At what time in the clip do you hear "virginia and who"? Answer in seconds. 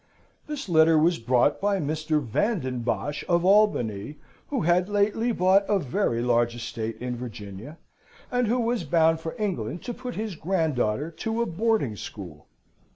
7.15-8.59